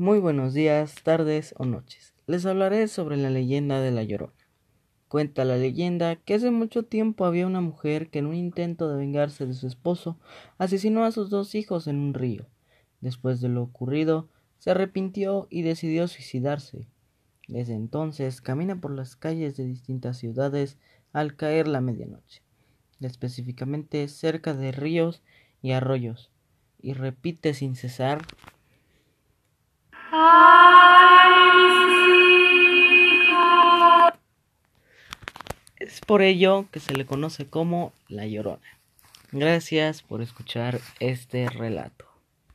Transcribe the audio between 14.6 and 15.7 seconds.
arrepintió y